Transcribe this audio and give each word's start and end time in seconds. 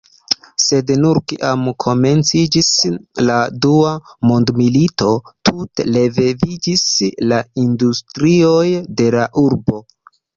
Sed 0.61 0.91
nur 1.01 1.17
kiam 1.31 1.65
komenciĝis 1.83 2.69
la 3.27 3.35
dua 3.65 3.91
mondmilito 4.31 5.11
tute 5.49 5.85
reviviĝis 5.97 6.87
la 7.33 7.43
industrioj 7.65 8.65
de 9.03 9.07
la 9.17 9.27
urbo. 9.43 9.83